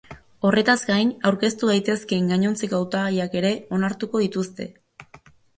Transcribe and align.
Horretaz 0.49 0.77
gain 0.87 1.11
aurkeztu 1.31 1.69
daitezkeen 1.71 2.33
gainontzeko 2.33 2.79
hautagaiak 2.79 3.39
ere 3.43 3.55
onartuko 3.79 4.23
dituzte. 4.27 4.69